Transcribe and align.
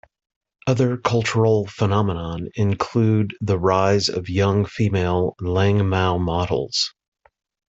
Other 0.65 0.97
cultural 0.97 1.67
phenomenon 1.67 2.49
include 2.55 3.35
the 3.39 3.59
rise 3.59 4.09
of 4.09 4.29
young 4.29 4.65
female 4.65 5.35
Liang 5.39 5.87
mou 5.87 6.17
models. 6.17 6.95